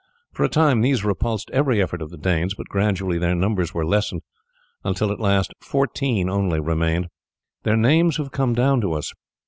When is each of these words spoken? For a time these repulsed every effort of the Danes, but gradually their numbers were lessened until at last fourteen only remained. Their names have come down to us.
For 0.33 0.43
a 0.43 0.49
time 0.49 0.81
these 0.81 1.05
repulsed 1.05 1.51
every 1.51 1.79
effort 1.79 2.01
of 2.01 2.09
the 2.09 2.17
Danes, 2.17 2.55
but 2.55 2.67
gradually 2.67 3.19
their 3.19 3.35
numbers 3.35 3.71
were 3.75 3.85
lessened 3.85 4.23
until 4.83 5.11
at 5.11 5.19
last 5.19 5.53
fourteen 5.59 6.27
only 6.27 6.59
remained. 6.59 7.09
Their 7.61 7.77
names 7.77 8.17
have 8.17 8.31
come 8.31 8.55
down 8.55 8.81
to 8.81 8.93
us. 8.93 9.13